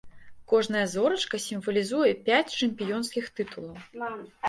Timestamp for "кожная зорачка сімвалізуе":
0.53-2.11